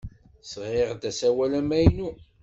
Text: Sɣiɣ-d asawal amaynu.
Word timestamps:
Sɣiɣ-d 0.51 1.01
asawal 1.09 1.51
amaynu. 1.61 2.09